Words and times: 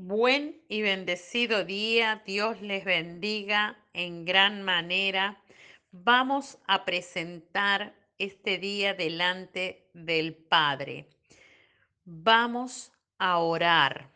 Buen 0.00 0.62
y 0.68 0.80
bendecido 0.80 1.64
día, 1.64 2.22
Dios 2.24 2.62
les 2.62 2.84
bendiga 2.84 3.76
en 3.92 4.24
gran 4.24 4.62
manera. 4.62 5.42
Vamos 5.90 6.56
a 6.68 6.84
presentar 6.84 7.96
este 8.16 8.58
día 8.58 8.94
delante 8.94 9.90
del 9.94 10.36
Padre. 10.36 11.08
Vamos 12.04 12.92
a 13.18 13.38
orar. 13.38 14.08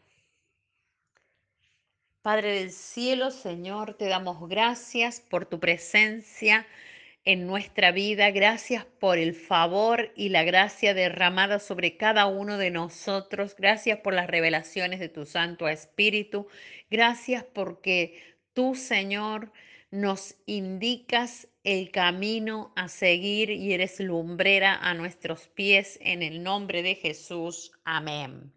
Padre 2.22 2.60
del 2.60 2.70
cielo, 2.70 3.32
Señor, 3.32 3.94
te 3.94 4.06
damos 4.06 4.48
gracias 4.48 5.20
por 5.20 5.46
tu 5.46 5.58
presencia 5.58 6.64
en 7.24 7.46
nuestra 7.46 7.92
vida. 7.92 8.30
Gracias 8.30 8.84
por 8.84 9.18
el 9.18 9.34
favor 9.34 10.12
y 10.16 10.30
la 10.30 10.42
gracia 10.44 10.94
derramada 10.94 11.58
sobre 11.58 11.96
cada 11.96 12.26
uno 12.26 12.58
de 12.58 12.70
nosotros. 12.70 13.54
Gracias 13.56 14.00
por 14.00 14.14
las 14.14 14.26
revelaciones 14.26 15.00
de 15.00 15.08
tu 15.08 15.26
Santo 15.26 15.68
Espíritu. 15.68 16.48
Gracias 16.90 17.44
porque 17.44 18.20
tú, 18.52 18.74
Señor, 18.74 19.52
nos 19.90 20.36
indicas 20.46 21.48
el 21.64 21.90
camino 21.90 22.72
a 22.74 22.88
seguir 22.88 23.50
y 23.50 23.72
eres 23.72 24.00
lumbrera 24.00 24.74
a 24.74 24.94
nuestros 24.94 25.48
pies 25.48 25.98
en 26.02 26.22
el 26.22 26.42
nombre 26.42 26.82
de 26.82 26.96
Jesús. 26.96 27.72
Amén. 27.84 28.52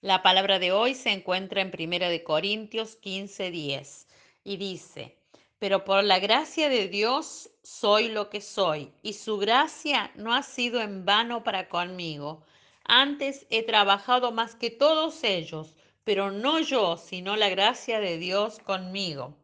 La 0.00 0.22
palabra 0.22 0.58
de 0.58 0.72
hoy 0.72 0.94
se 0.94 1.10
encuentra 1.10 1.60
en 1.60 1.70
Primera 1.70 2.08
de 2.08 2.22
Corintios 2.22 2.98
15:10 3.02 4.06
y 4.44 4.56
dice: 4.56 5.20
pero 5.60 5.84
por 5.84 6.02
la 6.02 6.18
gracia 6.18 6.70
de 6.70 6.88
Dios 6.88 7.49
soy 7.62 8.08
lo 8.08 8.30
que 8.30 8.40
soy, 8.40 8.92
y 9.02 9.14
su 9.14 9.38
gracia 9.38 10.10
no 10.14 10.34
ha 10.34 10.42
sido 10.42 10.80
en 10.80 11.04
vano 11.04 11.44
para 11.44 11.68
conmigo. 11.68 12.44
Antes 12.84 13.46
he 13.50 13.62
trabajado 13.62 14.32
más 14.32 14.54
que 14.54 14.70
todos 14.70 15.22
ellos, 15.24 15.76
pero 16.04 16.30
no 16.30 16.58
yo, 16.60 16.96
sino 16.96 17.36
la 17.36 17.48
gracia 17.48 18.00
de 18.00 18.18
Dios 18.18 18.58
conmigo. 18.58 19.36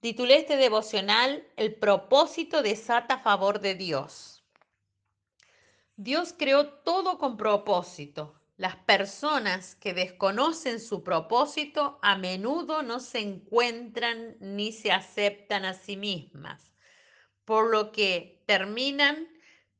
Titulé 0.00 0.36
este 0.36 0.56
devocional 0.56 1.46
El 1.56 1.74
propósito 1.74 2.62
desata 2.62 3.14
a 3.14 3.22
favor 3.22 3.60
de 3.60 3.74
Dios. 3.74 4.44
Dios 5.96 6.34
creó 6.36 6.68
todo 6.68 7.18
con 7.18 7.36
propósito. 7.36 8.34
Las 8.56 8.76
personas 8.76 9.74
que 9.74 9.92
desconocen 9.92 10.80
su 10.80 11.04
propósito 11.04 11.98
a 12.00 12.16
menudo 12.16 12.82
no 12.82 13.00
se 13.00 13.18
encuentran 13.18 14.36
ni 14.40 14.72
se 14.72 14.92
aceptan 14.92 15.66
a 15.66 15.74
sí 15.74 15.98
mismas, 15.98 16.72
por 17.44 17.70
lo 17.70 17.92
que 17.92 18.42
terminan 18.46 19.28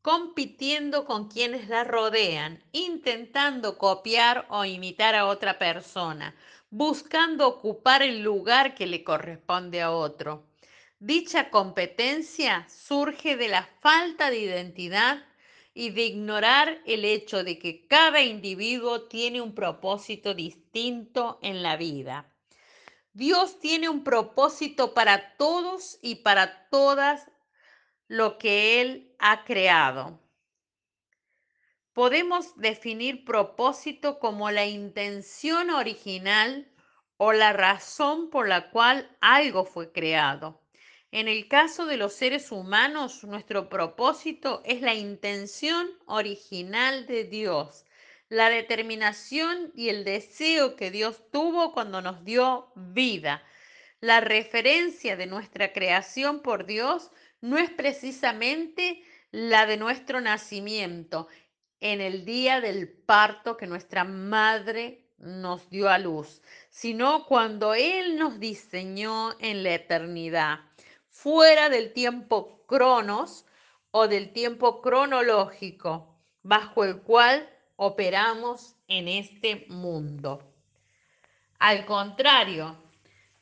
compitiendo 0.03 1.07
con 1.07 1.29
quienes 1.29 1.69
la 1.69 1.85
rodean, 1.85 2.63
intentando 2.73 3.79
copiar 3.79 4.47
o 4.51 4.65
imitar 4.67 5.15
a 5.15 5.27
otra 5.27 5.59
persona, 5.59 6.37
buscando 6.69 7.49
ocupar 7.49 8.03
el 8.03 8.23
lugar 8.23 8.75
que 8.75 8.87
le 8.87 9.03
corresponde 9.03 9.81
a 9.81 9.91
otro. 9.91 10.45
Dicha 10.99 11.51
competencia 11.51 12.69
surge 12.69 13.37
de 13.37 13.49
la 13.49 13.69
falta 13.81 14.31
de 14.31 14.39
identidad 14.39 15.25
y 15.79 15.91
de 15.91 16.07
ignorar 16.07 16.81
el 16.87 17.05
hecho 17.05 17.45
de 17.45 17.59
que 17.59 17.87
cada 17.87 18.23
individuo 18.23 19.03
tiene 19.09 19.43
un 19.43 19.55
propósito 19.55 20.33
distinto 20.33 21.39
en 21.43 21.63
la 21.63 21.77
vida. 21.77 22.33
Dios 23.13 23.61
tiene 23.61 23.91
un 23.91 24.03
propósito 24.03 24.95
para 24.95 25.37
todos 25.37 25.99
y 26.01 26.15
para 26.15 26.67
todas 26.71 27.31
lo 28.09 28.39
que 28.39 28.81
Él 28.81 29.15
ha 29.19 29.45
creado. 29.45 30.19
Podemos 31.93 32.57
definir 32.57 33.27
propósito 33.27 34.19
como 34.19 34.51
la 34.51 34.65
intención 34.65 35.69
original 35.69 36.73
o 37.19 37.35
la 37.35 37.53
razón 37.53 38.31
por 38.31 38.49
la 38.49 38.71
cual 38.71 39.15
algo 39.21 39.67
fue 39.67 39.93
creado. 39.93 40.66
En 41.17 41.29
el 41.29 41.49
caso 41.49 41.87
de 41.87 41.97
los 41.97 42.13
seres 42.13 42.53
humanos, 42.53 43.25
nuestro 43.25 43.71
propósito 43.71 44.61
es 44.67 44.83
la 44.83 44.93
intención 44.93 45.89
original 46.05 47.07
de 47.07 47.25
Dios, 47.25 47.87
la 48.29 48.51
determinación 48.51 49.73
y 49.75 49.89
el 49.89 50.05
deseo 50.05 50.77
que 50.77 50.91
Dios 50.91 51.23
tuvo 51.33 51.73
cuando 51.73 52.03
nos 52.03 52.23
dio 52.27 52.71
vida. 52.75 53.43
La 54.01 54.21
referencia 54.21 55.17
de 55.17 55.25
nuestra 55.25 55.73
creación 55.73 56.43
por 56.43 56.67
Dios 56.67 57.11
no 57.41 57.57
es 57.57 57.71
precisamente 57.71 59.03
la 59.31 59.65
de 59.65 59.79
nuestro 59.79 60.21
nacimiento, 60.21 61.29
en 61.81 62.03
el 62.03 62.27
día 62.27 62.61
del 62.61 62.91
parto 62.91 63.57
que 63.57 63.67
nuestra 63.67 64.05
madre 64.05 65.07
nos 65.17 65.71
dio 65.71 65.89
a 65.89 65.97
luz, 65.97 66.43
sino 66.69 67.25
cuando 67.25 67.73
Él 67.73 68.19
nos 68.19 68.39
diseñó 68.39 69.35
en 69.41 69.63
la 69.63 69.77
eternidad 69.77 70.61
fuera 71.17 71.71
del 71.71 71.95
tiempo 71.95 72.63
cronos 72.67 73.47
o 73.91 74.07
del 74.07 74.35
tiempo 74.35 74.83
cronológico 74.83 76.15
bajo 76.43 76.85
el 76.85 77.01
cual 77.01 77.49
operamos 77.77 78.77
en 78.87 79.09
este 79.09 79.65
mundo. 79.71 80.43
Al 81.59 81.87
contrario 81.87 82.77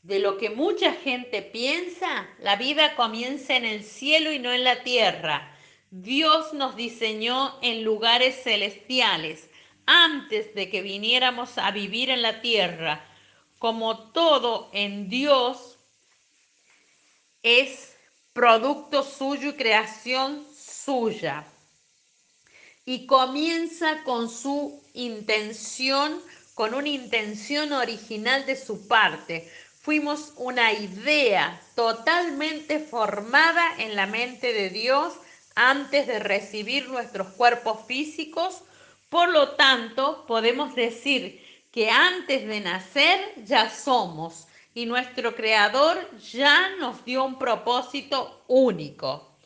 de 0.03 0.21
lo 0.21 0.39
que 0.39 0.51
mucha 0.51 0.93
gente 0.93 1.43
piensa, 1.43 2.29
la 2.39 2.55
vida 2.55 2.95
comienza 2.95 3.57
en 3.57 3.65
el 3.65 3.83
cielo 3.83 4.31
y 4.31 4.39
no 4.39 4.53
en 4.53 4.63
la 4.63 4.85
tierra. 4.85 5.53
Dios 5.91 6.55
nos 6.55 6.77
diseñó 6.77 7.59
en 7.61 7.83
lugares 7.83 8.41
celestiales 8.45 9.51
antes 9.85 10.55
de 10.55 10.71
que 10.71 10.81
viniéramos 10.81 11.59
a 11.59 11.73
vivir 11.73 12.11
en 12.11 12.23
la 12.23 12.41
tierra. 12.41 13.05
Como 13.59 14.13
todo 14.13 14.71
en 14.73 15.09
Dios 15.09 15.74
es 17.45 17.93
producto 18.33 19.05
suyo 19.05 19.51
y 19.51 19.53
creación 19.53 20.45
suya. 20.57 21.47
Y 22.87 23.07
comienza 23.07 24.03
con 24.03 24.29
su 24.29 24.83
intención, 24.95 26.21
con 26.55 26.75
una 26.75 26.89
intención 26.89 27.73
original 27.73 28.47
de 28.47 28.57
su 28.57 28.89
parte. 28.89 29.49
Fuimos 29.81 30.33
una 30.37 30.73
idea 30.73 31.61
totalmente 31.77 32.81
formada 32.81 33.77
en 33.79 33.95
la 33.95 34.07
mente 34.07 34.53
de 34.55 34.71
Dios 34.71 35.13
antes 35.55 36.07
de 36.07 36.19
recibir 36.19 36.89
nuestros 36.89 37.29
cuerpos 37.35 37.87
físicos. 37.87 38.63
Por 39.11 39.29
lo 39.29 39.51
tanto, 39.51 40.25
podemos 40.27 40.75
decir 40.75 41.45
que 41.71 41.91
antes 41.91 42.47
de 42.47 42.61
nacer 42.61 43.21
ya 43.45 43.69
somos 43.69 44.47
y 44.75 44.87
nuestro 44.87 45.37
Creador 45.37 46.11
ya 46.19 46.75
nos 46.81 47.05
dio 47.05 47.25
un 47.25 47.39
propósito 47.39 48.45
único. 48.49 49.37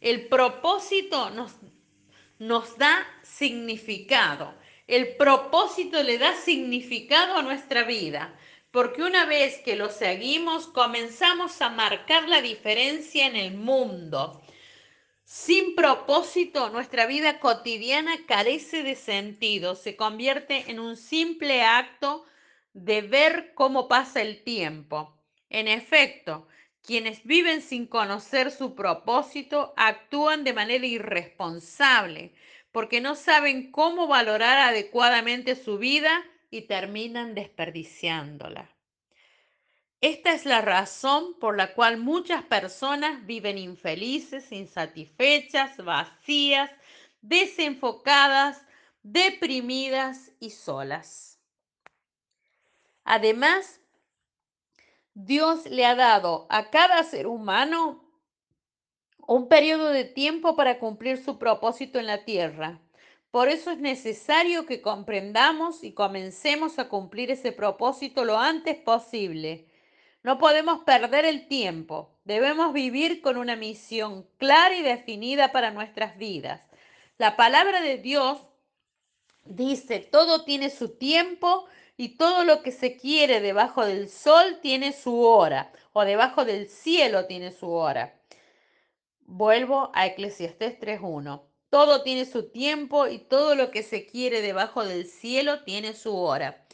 El 0.00 0.28
propósito 0.28 1.30
nos, 1.30 1.52
nos 2.38 2.78
da 2.78 3.04
significado. 3.22 4.54
El 4.86 5.16
propósito 5.16 6.00
le 6.04 6.18
da 6.18 6.34
significado 6.34 7.36
a 7.36 7.42
nuestra 7.42 7.82
vida, 7.82 8.38
porque 8.70 9.02
una 9.02 9.24
vez 9.24 9.58
que 9.58 9.74
lo 9.74 9.90
seguimos 9.90 10.68
comenzamos 10.68 11.60
a 11.60 11.70
marcar 11.70 12.28
la 12.28 12.40
diferencia 12.40 13.26
en 13.26 13.34
el 13.34 13.54
mundo. 13.54 14.40
Sin 15.24 15.74
propósito, 15.74 16.70
nuestra 16.70 17.06
vida 17.06 17.40
cotidiana 17.40 18.12
carece 18.28 18.84
de 18.84 18.94
sentido, 18.94 19.74
se 19.74 19.96
convierte 19.96 20.70
en 20.70 20.78
un 20.78 20.96
simple 20.96 21.64
acto 21.64 22.24
de 22.76 23.00
ver 23.00 23.54
cómo 23.54 23.88
pasa 23.88 24.20
el 24.20 24.44
tiempo. 24.44 25.16
En 25.48 25.66
efecto, 25.66 26.46
quienes 26.82 27.24
viven 27.24 27.62
sin 27.62 27.86
conocer 27.86 28.50
su 28.50 28.74
propósito 28.74 29.72
actúan 29.78 30.44
de 30.44 30.52
manera 30.52 30.84
irresponsable 30.84 32.34
porque 32.72 33.00
no 33.00 33.14
saben 33.14 33.72
cómo 33.72 34.06
valorar 34.08 34.58
adecuadamente 34.58 35.56
su 35.56 35.78
vida 35.78 36.22
y 36.50 36.62
terminan 36.62 37.34
desperdiciándola. 37.34 38.70
Esta 40.02 40.34
es 40.34 40.44
la 40.44 40.60
razón 40.60 41.38
por 41.40 41.56
la 41.56 41.72
cual 41.72 41.96
muchas 41.96 42.44
personas 42.44 43.24
viven 43.24 43.56
infelices, 43.56 44.52
insatisfechas, 44.52 45.78
vacías, 45.78 46.70
desenfocadas, 47.22 48.66
deprimidas 49.02 50.32
y 50.40 50.50
solas. 50.50 51.35
Además, 53.06 53.80
Dios 55.14 55.64
le 55.66 55.86
ha 55.86 55.94
dado 55.94 56.46
a 56.50 56.70
cada 56.70 57.02
ser 57.04 57.28
humano 57.28 58.04
un 59.26 59.48
periodo 59.48 59.88
de 59.90 60.04
tiempo 60.04 60.56
para 60.56 60.78
cumplir 60.80 61.16
su 61.22 61.38
propósito 61.38 62.00
en 62.00 62.06
la 62.06 62.24
tierra. 62.24 62.80
Por 63.30 63.48
eso 63.48 63.70
es 63.70 63.78
necesario 63.78 64.66
que 64.66 64.82
comprendamos 64.82 65.84
y 65.84 65.94
comencemos 65.94 66.80
a 66.80 66.88
cumplir 66.88 67.30
ese 67.30 67.52
propósito 67.52 68.24
lo 68.24 68.38
antes 68.38 68.76
posible. 68.76 69.68
No 70.24 70.38
podemos 70.38 70.80
perder 70.80 71.24
el 71.26 71.46
tiempo. 71.46 72.18
Debemos 72.24 72.72
vivir 72.72 73.22
con 73.22 73.36
una 73.36 73.54
misión 73.54 74.28
clara 74.36 74.74
y 74.74 74.82
definida 74.82 75.52
para 75.52 75.70
nuestras 75.70 76.18
vidas. 76.18 76.60
La 77.18 77.36
palabra 77.36 77.80
de 77.80 77.98
Dios 77.98 78.40
Dice, 79.46 80.00
todo 80.00 80.44
tiene 80.44 80.70
su 80.70 80.96
tiempo 80.96 81.66
y 81.96 82.16
todo 82.16 82.44
lo 82.44 82.62
que 82.62 82.72
se 82.72 82.96
quiere 82.96 83.40
debajo 83.40 83.84
del 83.84 84.08
sol 84.08 84.58
tiene 84.60 84.92
su 84.92 85.20
hora, 85.22 85.72
o 85.92 86.04
debajo 86.04 86.44
del 86.44 86.68
cielo 86.68 87.26
tiene 87.26 87.52
su 87.52 87.70
hora. 87.70 88.20
Vuelvo 89.20 89.90
a 89.94 90.06
Eclesiastés 90.06 90.78
3.1. 90.78 91.42
Todo 91.70 92.02
tiene 92.02 92.26
su 92.26 92.50
tiempo 92.50 93.08
y 93.08 93.18
todo 93.18 93.54
lo 93.54 93.70
que 93.70 93.82
se 93.82 94.06
quiere 94.06 94.40
debajo 94.40 94.84
del 94.84 95.06
cielo 95.06 95.64
tiene 95.64 95.94
su 95.94 96.14
hora. 96.14 96.66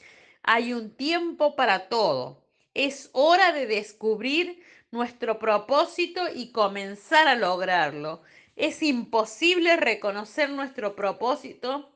Hay 0.42 0.72
un 0.72 0.94
tiempo 0.94 1.54
para 1.54 1.88
todo. 1.88 2.44
Es 2.74 3.10
hora 3.12 3.52
de 3.52 3.66
descubrir 3.66 4.62
nuestro 4.90 5.38
propósito 5.38 6.22
y 6.34 6.52
comenzar 6.52 7.28
a 7.28 7.36
lograrlo. 7.36 8.22
Es 8.56 8.82
imposible 8.82 9.76
reconocer 9.76 10.50
nuestro 10.50 10.94
propósito 10.94 11.91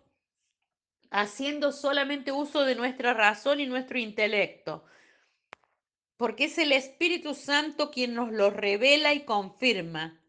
haciendo 1.11 1.73
solamente 1.73 2.33
uso 2.33 2.65
de 2.65 2.75
nuestra 2.75 3.15
razón 3.15 3.61
y 3.61 3.67
nuestro 3.67 3.99
intelecto, 3.99 4.85
porque 6.17 6.45
es 6.45 6.59
el 6.59 6.73
Espíritu 6.73 7.35
Santo 7.35 7.91
quien 7.91 8.15
nos 8.15 8.33
lo 8.33 8.51
revela 8.51 9.15
y 9.15 9.25
confirma. 9.25 10.21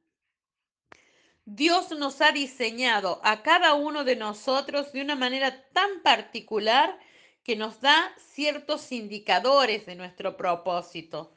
Dios 1.46 1.92
nos 1.92 2.20
ha 2.22 2.34
diseñado 2.34 3.22
a 3.24 3.42
cada 3.42 3.74
uno 3.74 4.04
de 4.04 4.18
nosotros 4.18 4.92
de 4.92 5.02
una 5.02 5.16
manera 5.16 5.64
tan 5.72 6.02
particular 6.04 7.00
que 7.44 7.56
nos 7.56 7.80
da 7.80 8.14
ciertos 8.18 8.92
indicadores 8.92 9.86
de 9.86 9.96
nuestro 9.96 10.36
propósito. 10.36 11.32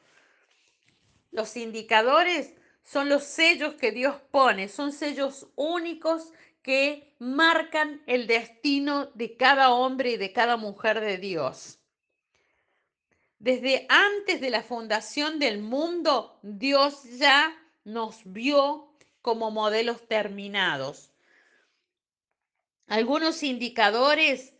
Los 1.31 1.55
indicadores 1.55 2.53
son 2.83 3.07
los 3.07 3.23
sellos 3.23 3.75
que 3.75 3.93
Dios 3.93 4.17
pone, 4.31 4.67
son 4.67 4.91
sellos 4.91 5.47
únicos 5.55 6.33
que 6.61 7.15
marcan 7.19 8.03
el 8.05 8.27
destino 8.27 9.07
de 9.13 9.35
cada 9.35 9.71
hombre 9.71 10.11
y 10.11 10.17
de 10.17 10.31
cada 10.31 10.57
mujer 10.57 10.99
de 11.01 11.17
Dios. 11.17 11.79
Desde 13.39 13.87
antes 13.89 14.39
de 14.39 14.51
la 14.51 14.61
fundación 14.61 15.39
del 15.39 15.59
mundo, 15.59 16.39
Dios 16.43 17.03
ya 17.17 17.57
nos 17.83 18.21
vio 18.25 18.93
como 19.21 19.49
modelos 19.49 20.07
terminados. 20.07 21.11
Algunos 22.87 23.41
indicadores 23.41 24.53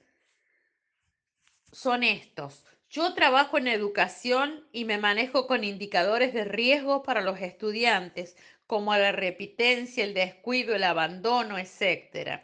son 1.72 2.04
estos. 2.04 2.64
Yo 2.90 3.14
trabajo 3.14 3.58
en 3.58 3.68
educación 3.68 4.68
y 4.72 4.86
me 4.86 4.98
manejo 4.98 5.48
con 5.48 5.64
indicadores 5.64 6.34
de 6.34 6.44
riesgo 6.44 7.04
para 7.04 7.22
los 7.22 7.40
estudiantes, 7.40 8.36
como 8.72 8.96
la 8.96 9.12
repitencia, 9.12 10.06
el 10.06 10.14
descuido, 10.14 10.74
el 10.74 10.86
abandono, 10.86 11.58
etc. 11.58 12.40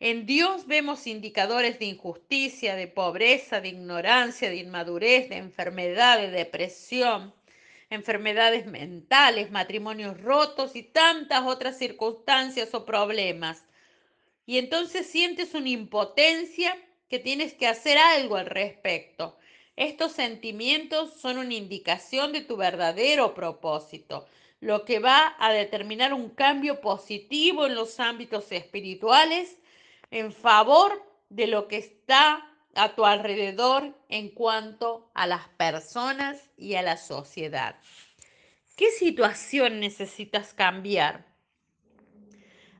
En 0.00 0.26
Dios 0.26 0.66
vemos 0.66 1.06
indicadores 1.06 1.78
de 1.78 1.86
injusticia, 1.86 2.76
de 2.76 2.88
pobreza, 2.88 3.62
de 3.62 3.68
ignorancia, 3.68 4.50
de 4.50 4.56
inmadurez, 4.56 5.30
de 5.30 5.38
enfermedad, 5.38 6.18
de 6.18 6.30
depresión, 6.30 7.32
enfermedades 7.88 8.66
mentales, 8.66 9.50
matrimonios 9.50 10.20
rotos 10.20 10.76
y 10.76 10.82
tantas 10.82 11.46
otras 11.46 11.78
circunstancias 11.78 12.74
o 12.74 12.84
problemas. 12.84 13.64
Y 14.44 14.58
entonces 14.58 15.06
sientes 15.06 15.54
una 15.54 15.70
impotencia 15.70 16.76
que 17.08 17.18
tienes 17.18 17.54
que 17.54 17.66
hacer 17.66 17.96
algo 17.96 18.36
al 18.36 18.44
respecto. 18.44 19.38
Estos 19.76 20.12
sentimientos 20.12 21.14
son 21.18 21.38
una 21.38 21.54
indicación 21.54 22.32
de 22.32 22.42
tu 22.42 22.58
verdadero 22.58 23.32
propósito, 23.32 24.26
lo 24.62 24.84
que 24.84 25.00
va 25.00 25.34
a 25.40 25.52
determinar 25.52 26.14
un 26.14 26.30
cambio 26.30 26.80
positivo 26.80 27.66
en 27.66 27.74
los 27.74 27.98
ámbitos 27.98 28.52
espirituales 28.52 29.58
en 30.12 30.32
favor 30.32 31.04
de 31.30 31.48
lo 31.48 31.66
que 31.66 31.78
está 31.78 32.48
a 32.76 32.94
tu 32.94 33.04
alrededor 33.04 33.92
en 34.08 34.28
cuanto 34.28 35.10
a 35.14 35.26
las 35.26 35.48
personas 35.48 36.38
y 36.56 36.76
a 36.76 36.82
la 36.82 36.96
sociedad. 36.96 37.74
¿Qué 38.76 38.92
situación 38.92 39.80
necesitas 39.80 40.54
cambiar? 40.54 41.26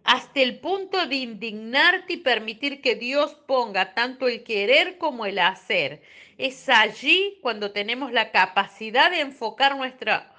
hasta 0.04 0.40
el 0.40 0.58
punto 0.58 1.06
de 1.06 1.14
indignarte 1.14 2.14
y 2.14 2.16
permitir 2.16 2.80
que 2.80 2.96
Dios 2.96 3.34
ponga 3.46 3.94
tanto 3.94 4.26
el 4.26 4.42
querer 4.42 4.98
como 4.98 5.26
el 5.26 5.38
hacer. 5.38 6.02
Es 6.38 6.68
allí 6.68 7.38
cuando 7.40 7.70
tenemos 7.70 8.10
la 8.10 8.32
capacidad 8.32 9.12
de 9.12 9.20
enfocar 9.20 9.76
nuestra 9.76 10.31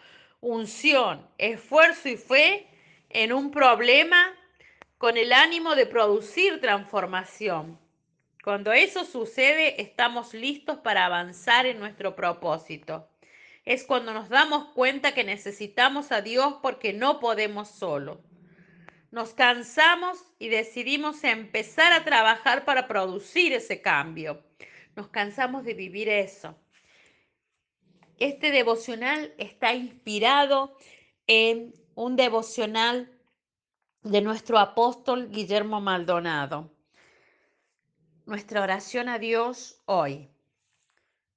unción, 0.44 1.28
esfuerzo 1.38 2.10
y 2.10 2.18
fe 2.18 2.68
en 3.10 3.34
un 3.34 3.52
problema 3.52 4.32
con 4.98 5.18
el 5.18 5.34
ánimo 5.34 5.76
de 5.76 5.86
producir 5.86 6.62
transformación. 6.62 7.80
Cuando 8.44 8.72
eso 8.74 9.06
sucede, 9.06 9.82
estamos 9.82 10.34
listos 10.34 10.78
para 10.78 11.06
avanzar 11.06 11.66
en 11.66 11.80
nuestro 11.80 12.16
propósito. 12.16 13.08
Es 13.66 13.84
cuando 13.84 14.14
nos 14.14 14.30
damos 14.30 14.66
cuenta 14.74 15.14
que 15.14 15.24
necesitamos 15.24 16.12
a 16.12 16.22
Dios 16.22 16.56
porque 16.62 16.94
no 16.94 17.20
podemos 17.20 17.70
solo 17.70 18.22
nos 19.14 19.36
cansamos 19.36 20.18
y 20.40 20.50
decidimos 20.50 21.24
empezar 21.24 21.94
a 21.94 22.04
trabajar 22.04 22.66
para 22.66 22.88
producir 22.88 23.54
ese 23.54 23.80
cambio. 23.80 24.44
Nos 24.96 25.10
cansamos 25.10 25.64
de 25.64 25.76
vivir 25.76 26.10
eso. 26.10 26.58
Este 28.24 28.52
devocional 28.52 29.34
está 29.38 29.74
inspirado 29.74 30.78
en 31.28 31.74
un 31.94 32.16
devocional 32.16 33.12
de 34.02 34.22
nuestro 34.22 34.60
apóstol 34.60 35.30
Guillermo 35.30 35.82
Maldonado. 35.82 36.72
Nuestra 38.26 38.62
oración 38.62 39.10
a 39.10 39.20
Dios 39.20 39.82
hoy. 39.88 40.30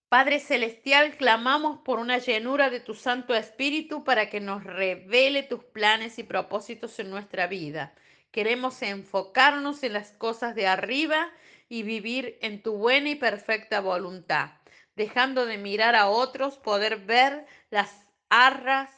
Padre 0.08 0.38
Celestial, 0.38 1.16
clamamos 1.16 1.78
por 1.78 1.98
una 1.98 2.18
llenura 2.18 2.70
de 2.70 2.78
tu 2.78 2.94
Santo 2.94 3.34
Espíritu 3.34 4.04
para 4.04 4.30
que 4.30 4.38
nos 4.38 4.62
revele 4.62 5.42
tus 5.42 5.64
planes 5.64 6.20
y 6.20 6.22
propósitos 6.22 7.00
en 7.00 7.10
nuestra 7.10 7.48
vida. 7.48 7.96
Queremos 8.30 8.80
enfocarnos 8.82 9.82
en 9.82 9.92
las 9.92 10.12
cosas 10.12 10.54
de 10.54 10.68
arriba 10.68 11.32
y 11.68 11.82
vivir 11.82 12.38
en 12.42 12.62
tu 12.62 12.74
buena 12.74 13.10
y 13.10 13.16
perfecta 13.16 13.80
voluntad, 13.80 14.50
dejando 14.96 15.46
de 15.46 15.58
mirar 15.58 15.94
a 15.94 16.08
otros, 16.08 16.58
poder 16.58 17.04
ver 17.04 17.46
las 17.70 17.94
arras 18.28 18.90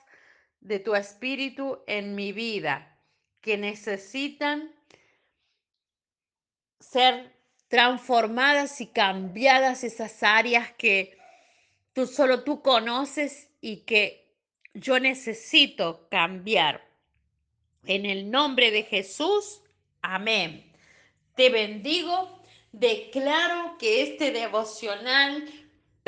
de 0.61 0.79
tu 0.79 0.95
Espíritu 0.95 1.83
en 1.87 2.15
mi 2.15 2.33
vida, 2.33 2.99
que 3.41 3.59
necesitan 3.59 4.75
ser 6.79 7.37
transformadas 7.69 8.81
y 8.81 8.87
cambiadas 8.87 9.85
esas 9.85 10.23
áreas 10.23 10.73
que 10.73 11.19
tú 11.93 12.07
solo 12.07 12.45
tú 12.45 12.63
conoces 12.63 13.51
y 13.61 13.79
que 13.79 14.33
yo 14.73 14.99
necesito 15.01 16.09
cambiar. 16.09 16.87
En 17.85 18.07
el 18.07 18.31
nombre 18.31 18.71
de 18.71 18.85
Jesús, 18.85 19.63
amén. 20.03 20.73
Te 21.35 21.51
bendigo, 21.51 22.43
declaro 22.73 23.77
que 23.79 24.03
este 24.03 24.31
devocional 24.31 25.45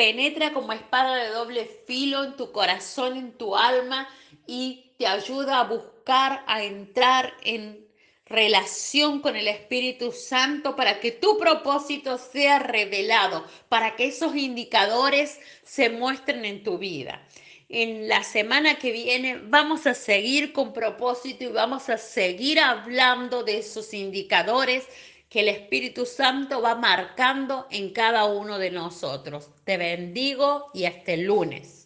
penetra 0.01 0.55
como 0.55 0.73
espada 0.73 1.17
de 1.17 1.29
doble 1.29 1.67
filo 1.87 2.25
en 2.25 2.35
tu 2.35 2.53
corazón, 2.53 3.19
en 3.19 3.33
tu 3.33 3.55
alma 3.55 4.09
y 4.47 4.95
te 4.97 5.07
ayuda 5.07 5.61
a 5.61 5.65
buscar, 5.65 6.43
a 6.47 6.63
entrar 6.63 7.35
en 7.43 7.87
relación 8.25 9.21
con 9.21 9.37
el 9.37 9.47
Espíritu 9.47 10.11
Santo 10.11 10.75
para 10.75 11.01
que 11.01 11.11
tu 11.11 11.37
propósito 11.37 12.17
sea 12.17 12.61
revelado, 12.61 13.45
para 13.69 13.95
que 13.95 14.07
esos 14.07 14.35
indicadores 14.35 15.39
se 15.65 15.91
muestren 15.91 16.47
en 16.47 16.63
tu 16.63 16.79
vida. 16.79 17.21
En 17.69 18.09
la 18.09 18.23
semana 18.23 18.79
que 18.79 18.93
viene 18.93 19.39
vamos 19.43 19.87
a 19.87 19.93
seguir 19.93 20.55
con 20.55 20.73
propósito 20.73 21.45
y 21.45 21.49
vamos 21.49 21.91
a 21.91 21.99
seguir 21.99 22.59
hablando 22.59 23.45
de 23.45 23.59
esos 23.59 23.93
indicadores 23.93 24.89
que 25.31 25.41
el 25.41 25.49
Espíritu 25.49 26.05
Santo 26.05 26.61
va 26.61 26.75
marcando 26.75 27.69
en 27.71 27.91
cada 27.93 28.27
uno 28.27 28.59
de 28.59 28.73
nosotros. 28.73 29.49
Te 29.65 29.79
bendigo 29.79 30.71
y 30.75 30.85
el 31.15 31.23
lunes. 31.23 31.80